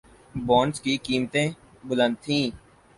bonds 0.47 0.77
کی 0.81 0.93
قیمتیں 1.05 1.47
بلند 1.83 2.15
تھیں 2.23 2.45